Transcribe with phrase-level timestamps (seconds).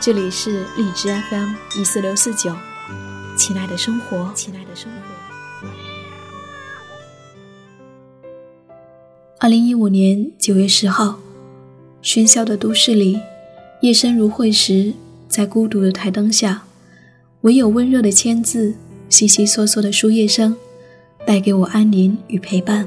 [0.00, 2.54] 这里是荔枝 FM 一四六四九，
[3.36, 5.68] 亲爱的生活，亲爱的生活。
[9.40, 11.18] 二零一五年九月十号，
[12.00, 13.18] 喧嚣的都市里，
[13.80, 14.92] 夜深如晦时，
[15.28, 16.62] 在孤独的台灯下，
[17.40, 18.74] 唯有温热的签字、
[19.08, 20.56] 悉悉嗦嗦的书页声，
[21.26, 22.86] 带给我安宁与陪伴。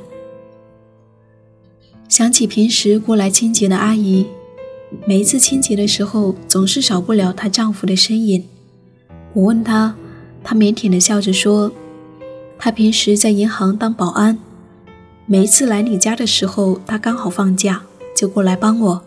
[2.08, 4.26] 想起平时过来清洁的阿姨。
[5.05, 8.44] 每一次清洁的时候，总是少不了她丈夫的身影。
[9.34, 9.95] 我问她，
[10.44, 11.72] 她腼腆地笑着说
[12.59, 14.38] ：“她平时在银行当保安，
[15.25, 17.84] 每一次来你家的时候，她刚好放假，
[18.16, 19.02] 就过来帮我。”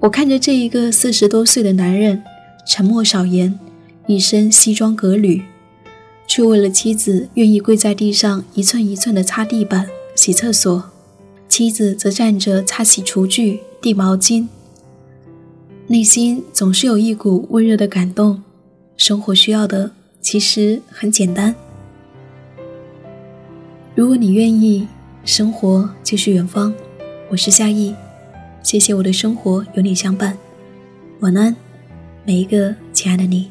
[0.00, 2.24] 我看着这一个四十多岁的男人，
[2.66, 3.60] 沉默少言，
[4.06, 5.42] 一身西装革履，
[6.26, 10.90] 却为了妻子愿意跪在地上一寸一寸地擦地板、洗厕所，
[11.46, 14.48] 妻子则站着擦洗厨具、递毛巾。
[15.92, 18.42] 内心总是有一股温热的感动。
[18.96, 19.90] 生活需要的
[20.22, 21.54] 其实很简单。
[23.94, 24.88] 如果你愿意，
[25.22, 26.72] 生活就是远方。
[27.28, 27.94] 我是夏意，
[28.62, 30.38] 谢谢我的生活有你相伴。
[31.20, 31.54] 晚安，
[32.24, 33.50] 每一个亲爱的你。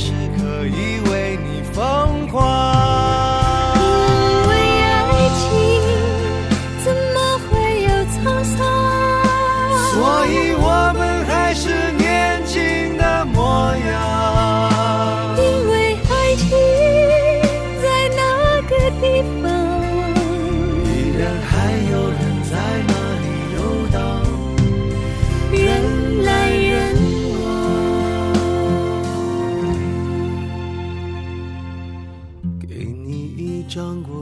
[0.00, 0.29] she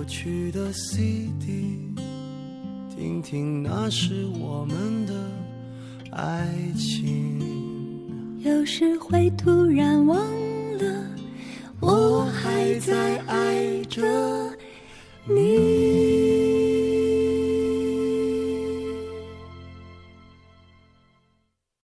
[0.08, 1.94] 去的 CD，
[2.88, 5.12] 听听那时我们的
[6.10, 7.38] 爱情。
[8.38, 10.18] 有时会突然忘
[10.78, 11.07] 了，